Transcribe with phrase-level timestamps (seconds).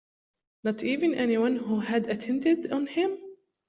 [0.63, 3.19] Not even any one who had attended on him?